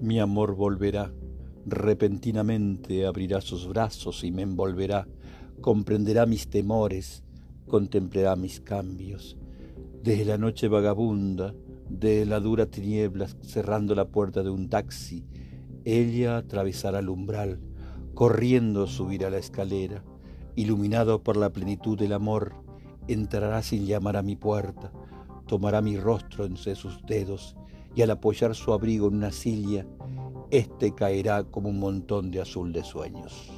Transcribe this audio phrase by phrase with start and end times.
[0.00, 1.12] Mi amor volverá,
[1.66, 5.06] repentinamente abrirá sus brazos y me envolverá,
[5.60, 7.22] comprenderá mis temores,
[7.66, 9.36] contemplará mis cambios.
[10.02, 11.54] Desde la noche vagabunda,
[11.90, 15.26] de la dura tiniebla, cerrando la puerta de un taxi,
[15.84, 17.60] ella atravesará el umbral,
[18.14, 20.02] corriendo subirá la escalera,
[20.56, 22.54] iluminado por la plenitud del amor,
[23.06, 24.92] entrará sin llamar a mi puerta,
[25.46, 27.54] tomará mi rostro entre sus dedos
[27.94, 29.86] y al apoyar su abrigo en una silla,
[30.50, 33.50] éste caerá como un montón de azul de sueños.